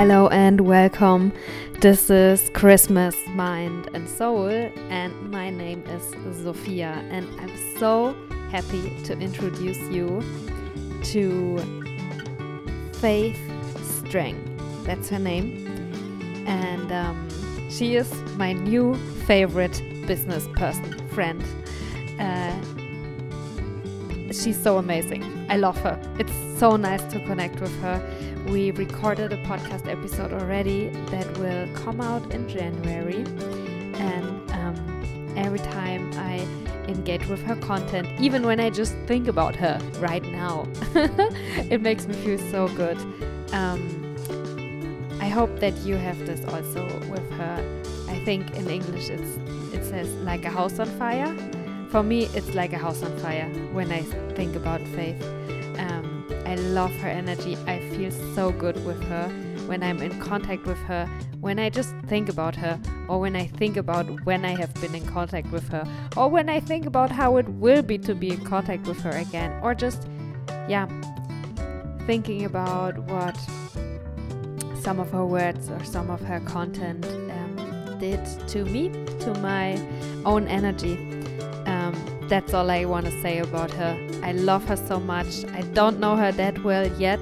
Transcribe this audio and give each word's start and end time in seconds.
Hello 0.00 0.28
and 0.28 0.62
welcome. 0.62 1.30
This 1.82 2.08
is 2.08 2.48
Christmas 2.54 3.14
Mind 3.34 3.90
and 3.92 4.08
Soul, 4.08 4.48
and 4.48 5.30
my 5.30 5.50
name 5.50 5.84
is 5.88 6.42
Sophia, 6.42 7.04
and 7.10 7.28
I'm 7.38 7.54
so 7.78 8.16
happy 8.50 8.96
to 9.04 9.12
introduce 9.18 9.78
you 9.90 10.22
to 11.02 11.58
Faith 12.94 13.38
Strang. 13.82 14.42
That's 14.84 15.10
her 15.10 15.18
name, 15.18 15.68
and 16.46 16.90
um, 16.90 17.28
she 17.68 17.96
is 17.96 18.10
my 18.38 18.54
new 18.54 18.94
favorite 19.26 19.82
business 20.06 20.48
person 20.54 20.94
friend. 21.08 21.44
Uh, 22.18 22.58
she's 24.32 24.60
so 24.60 24.78
amazing. 24.78 25.46
I 25.48 25.56
love 25.56 25.76
her. 25.78 26.00
It's 26.18 26.32
so 26.58 26.76
nice 26.76 27.02
to 27.12 27.20
connect 27.26 27.60
with 27.60 27.74
her 27.80 28.00
we 28.48 28.70
recorded 28.72 29.32
a 29.32 29.36
podcast 29.44 29.88
episode 29.88 30.32
already 30.32 30.88
that 31.10 31.38
will 31.38 31.68
come 31.74 32.00
out 32.00 32.32
in 32.32 32.48
January. 32.48 33.24
And 33.94 34.50
um, 34.52 35.34
every 35.36 35.58
time 35.58 36.10
I 36.14 36.38
engage 36.88 37.26
with 37.26 37.42
her 37.42 37.56
content, 37.56 38.08
even 38.20 38.44
when 38.44 38.58
I 38.58 38.70
just 38.70 38.94
think 39.06 39.28
about 39.28 39.54
her 39.56 39.78
right 39.98 40.24
now, 40.24 40.66
it 40.94 41.80
makes 41.80 42.06
me 42.06 42.14
feel 42.14 42.38
so 42.50 42.68
good. 42.68 42.98
Um, 43.52 44.16
I 45.20 45.28
hope 45.28 45.60
that 45.60 45.76
you 45.78 45.96
have 45.96 46.18
this 46.26 46.44
also 46.46 46.84
with 47.08 47.30
her. 47.32 47.82
I 48.08 48.18
think 48.24 48.50
in 48.56 48.68
English 48.68 49.10
it's 49.10 49.38
it 49.72 49.84
says 49.84 50.08
like 50.24 50.44
a 50.44 50.50
house 50.50 50.78
on 50.80 50.86
fire. 50.98 51.32
For 51.90 52.04
me, 52.04 52.26
it's 52.34 52.54
like 52.54 52.72
a 52.72 52.78
house 52.78 53.02
on 53.02 53.18
fire 53.18 53.48
when 53.72 53.90
I 53.90 54.02
think 54.36 54.54
about 54.54 54.80
faith. 54.94 55.20
Um, 55.76 56.24
I 56.46 56.54
love 56.54 56.92
her 56.96 57.08
energy. 57.08 57.56
I 57.66 57.80
feel 57.90 58.12
so 58.34 58.52
good 58.52 58.84
with 58.84 59.02
her 59.04 59.28
when 59.66 59.82
I'm 59.82 60.00
in 60.00 60.18
contact 60.20 60.66
with 60.66 60.78
her, 60.78 61.06
when 61.40 61.58
I 61.58 61.68
just 61.68 61.94
think 62.06 62.28
about 62.28 62.54
her, 62.56 62.80
or 63.08 63.18
when 63.18 63.34
I 63.34 63.46
think 63.46 63.76
about 63.76 64.06
when 64.24 64.44
I 64.44 64.56
have 64.56 64.72
been 64.74 64.94
in 64.94 65.06
contact 65.06 65.50
with 65.50 65.68
her, 65.68 65.84
or 66.16 66.28
when 66.28 66.48
I 66.48 66.60
think 66.60 66.86
about 66.86 67.10
how 67.10 67.36
it 67.38 67.48
will 67.48 67.82
be 67.82 67.98
to 67.98 68.14
be 68.14 68.30
in 68.30 68.44
contact 68.44 68.86
with 68.86 69.00
her 69.00 69.10
again, 69.10 69.52
or 69.62 69.74
just, 69.74 70.08
yeah, 70.68 70.88
thinking 72.06 72.44
about 72.44 72.98
what 72.98 73.36
some 74.80 74.98
of 74.98 75.10
her 75.10 75.26
words 75.26 75.70
or 75.70 75.84
some 75.84 76.10
of 76.10 76.20
her 76.22 76.40
content 76.40 77.04
um, 77.04 77.98
did 77.98 78.24
to 78.48 78.64
me, 78.64 78.88
to 79.20 79.34
my 79.40 79.76
own 80.24 80.48
energy. 80.48 81.19
That's 82.30 82.54
all 82.54 82.70
I 82.70 82.84
want 82.84 83.06
to 83.06 83.22
say 83.22 83.38
about 83.38 83.72
her. 83.72 83.98
I 84.22 84.30
love 84.30 84.64
her 84.66 84.76
so 84.76 85.00
much. 85.00 85.44
I 85.46 85.62
don't 85.74 85.98
know 85.98 86.14
her 86.14 86.30
that 86.30 86.62
well 86.62 86.86
yet, 86.92 87.18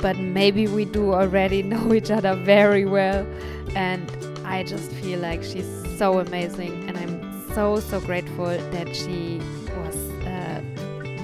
but 0.00 0.16
maybe 0.16 0.68
we 0.68 0.84
do 0.84 1.12
already 1.12 1.60
know 1.72 1.92
each 1.92 2.08
other 2.08 2.36
very 2.36 2.84
well. 2.84 3.26
And 3.74 4.08
I 4.44 4.62
just 4.62 4.92
feel 4.92 5.18
like 5.18 5.42
she's 5.42 5.68
so 5.98 6.20
amazing, 6.20 6.88
and 6.88 6.96
I'm 6.96 7.52
so, 7.52 7.80
so 7.80 8.00
grateful 8.00 8.46
that 8.46 8.94
she 8.94 9.40
was 9.78 9.96
uh, 10.24 10.62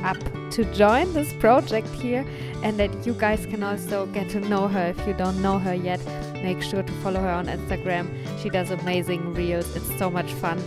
up 0.03 0.19
to 0.51 0.65
join 0.75 1.13
this 1.13 1.33
project 1.35 1.87
here, 1.91 2.27
and 2.65 2.81
that 2.81 3.07
you 3.07 3.13
guys 3.13 3.47
can 3.47 3.63
also 3.63 4.07
get 4.07 4.29
to 4.31 4.41
know 4.41 4.67
her 4.67 4.89
if 4.89 5.07
you 5.07 5.15
don't 5.15 5.41
know 5.41 5.61
her 5.61 5.75
yet. 5.75 6.01
Make 6.43 6.63
sure 6.63 6.83
to 6.83 6.93
follow 6.95 7.21
her 7.21 7.31
on 7.31 7.47
Instagram. 7.47 8.09
She 8.43 8.51
does 8.51 8.73
amazing 8.73 9.35
reels, 9.35 9.77
it's 9.77 9.97
so 9.99 10.11
much 10.11 10.33
fun. 10.33 10.59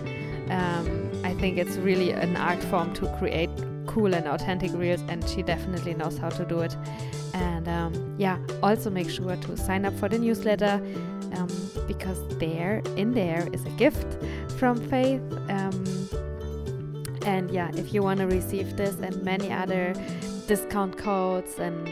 Um, 0.50 1.11
I 1.24 1.34
think 1.36 1.58
it's 1.58 1.78
really 1.78 2.12
an 2.12 2.36
art 2.38 2.64
form 2.66 2.94
to 2.96 3.08
create 3.18 3.50
cool 3.88 4.14
and 4.14 4.28
authentic 4.28 4.72
reels, 4.74 5.02
and 5.08 5.28
she 5.28 5.44
definitely 5.44 5.94
knows 5.94 6.18
how 6.18 6.30
to 6.30 6.46
do 6.46 6.62
it. 6.62 6.76
And 7.34 7.68
um, 7.68 8.16
yeah, 8.18 8.38
also 8.64 8.90
make 8.90 9.10
sure 9.10 9.36
to 9.36 9.58
sign 9.58 9.86
up 9.86 9.94
for 9.98 10.10
the 10.10 10.18
newsletter 10.18 10.82
um, 11.34 11.50
because 11.88 12.20
there, 12.38 12.82
in 12.96 13.12
there, 13.12 13.48
is 13.54 13.66
a 13.66 13.70
gift 13.72 14.18
from 14.58 14.78
Faith. 14.90 15.22
Um, 15.50 16.10
and 17.26 17.52
yeah, 17.52 17.70
if 17.76 17.94
you 17.94 18.02
want 18.02 18.20
to 18.20 18.28
receive 18.28 18.78
this 18.78 18.96
and 18.96 19.22
many 19.24 19.52
other 19.52 19.94
discount 20.48 20.98
codes 20.98 21.60
and 21.60 21.88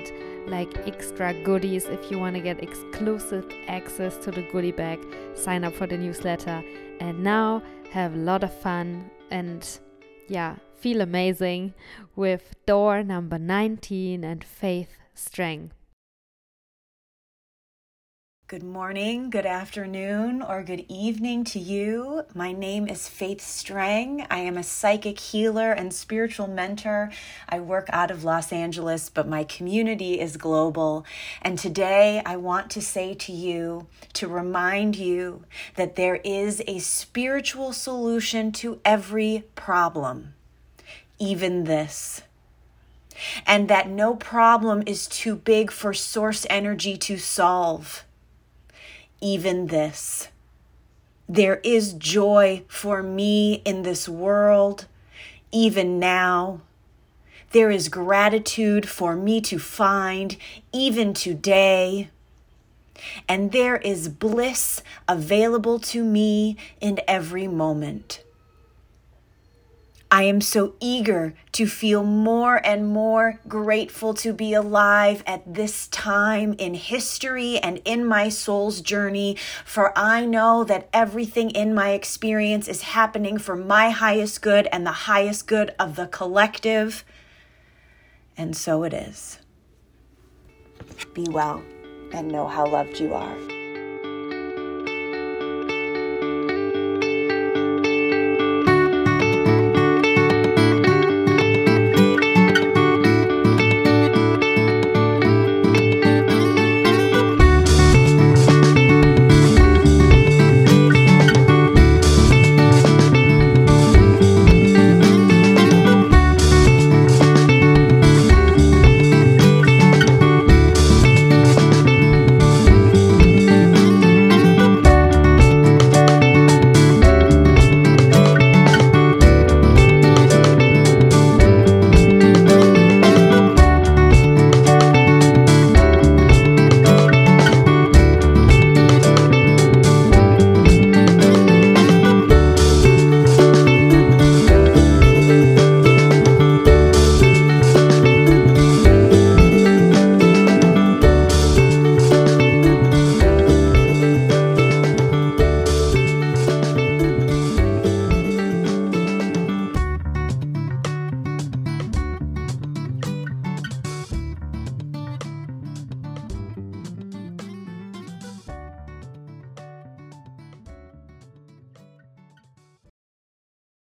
like 0.48 0.88
extra 0.88 1.34
goodies, 1.44 1.86
if 1.86 2.10
you 2.10 2.18
want 2.18 2.36
to 2.36 2.42
get 2.42 2.64
exclusive 2.64 3.46
access 3.68 4.18
to 4.18 4.32
the 4.32 4.42
goodie 4.52 4.72
bag, 4.72 5.00
sign 5.36 5.64
up 5.64 5.74
for 5.74 5.86
the 5.86 5.98
newsletter. 5.98 6.64
And 7.00 7.24
now 7.24 7.62
have 7.92 8.14
a 8.14 8.18
lot 8.18 8.44
of 8.44 8.54
fun 8.62 9.10
and 9.32 9.80
yeah, 10.28 10.58
feel 10.78 11.02
amazing 11.02 11.74
with 12.16 12.56
door 12.66 13.04
number 13.04 13.38
19 13.38 14.24
and 14.24 14.44
Faith 14.44 14.98
Strang. 15.14 15.72
Good 18.50 18.64
morning, 18.64 19.30
good 19.30 19.46
afternoon, 19.46 20.42
or 20.42 20.64
good 20.64 20.84
evening 20.90 21.44
to 21.44 21.60
you. 21.60 22.24
My 22.34 22.52
name 22.52 22.88
is 22.88 23.08
Faith 23.08 23.42
Strang. 23.42 24.26
I 24.32 24.40
am 24.40 24.58
a 24.58 24.64
psychic 24.64 25.20
healer 25.20 25.72
and 25.72 25.94
spiritual 25.94 26.48
mentor. 26.48 27.12
I 27.48 27.60
work 27.60 27.92
out 27.94 28.10
of 28.10 28.24
Los 28.24 28.52
Angeles, 28.52 29.08
but 29.08 29.28
my 29.28 29.44
community 29.44 30.20
is 30.20 30.36
global. 30.36 31.06
And 31.44 31.60
today 31.60 32.24
I 32.26 32.38
want 32.38 32.72
to 32.72 32.82
say 32.82 33.14
to 33.14 33.32
you, 33.32 33.86
to 34.14 34.28
remind 34.28 34.96
you 34.96 35.46
that 35.76 35.96
there 35.96 36.16
is 36.16 36.64
a 36.66 36.80
spiritual 36.80 37.72
solution 37.72 38.52
to 38.54 38.82
every 38.84 39.44
problem, 39.54 40.34
even 41.20 41.66
this 41.66 42.24
and 43.46 43.68
that 43.68 43.90
no 43.90 44.16
problem 44.16 44.82
is 44.86 45.06
too 45.06 45.36
big 45.36 45.70
for 45.70 45.94
source 45.94 46.48
energy 46.50 46.96
to 46.96 47.18
solve 47.18 48.06
even 49.22 49.68
this. 49.68 50.30
There 51.28 51.62
is 51.64 51.94
joy 51.94 52.64
for 52.68 53.04
me 53.04 53.62
in 53.66 53.84
this 53.84 54.10
world, 54.10 54.88
even 55.52 56.00
now. 56.00 56.62
There 57.52 57.72
is 57.72 57.90
gratitude 57.90 58.88
for 58.88 59.16
me 59.16 59.42
to 59.42 59.60
find, 59.60 60.38
even 60.72 61.14
today. 61.14 62.10
And 63.28 63.52
there 63.52 63.78
is 63.78 64.10
bliss 64.10 64.84
available 65.08 65.80
to 65.80 66.04
me 66.04 66.58
in 66.82 67.00
every 67.08 67.48
moment. 67.48 68.24
I 70.12 70.24
am 70.24 70.42
so 70.42 70.74
eager 70.80 71.36
to 71.52 71.68
feel 71.68 72.04
more 72.04 72.56
and 72.66 72.88
more 72.88 73.40
grateful 73.48 74.16
to 74.16 74.34
be 74.34 74.54
alive 74.54 75.24
at 75.28 75.54
this 75.54 75.88
time 75.90 76.56
in 76.58 76.74
history 76.74 77.60
and 77.60 77.80
in 77.86 78.06
my 78.06 78.30
soul's 78.30 78.82
journey, 78.82 79.38
for 79.66 79.96
I 79.96 80.26
know 80.26 80.64
that 80.64 80.90
everything 80.94 81.52
in 81.52 81.76
my 81.76 81.92
experience 81.92 82.68
is 82.68 82.82
happening 82.82 83.38
for 83.38 83.56
my 83.56 83.92
highest 83.92 84.42
good 84.42 84.68
and 84.72 84.84
the 84.84 84.92
highest 84.92 85.46
good 85.46 85.76
of 85.78 85.96
the 85.96 86.08
collective. 86.08 87.06
And 88.36 88.58
so 88.58 88.84
it 88.84 88.94
is. 88.94 89.38
Be 91.14 91.28
well 91.30 91.62
and 92.14 92.30
know 92.30 92.48
how 92.48 92.66
loved 92.66 93.00
you 93.00 93.14
are. 93.14 93.59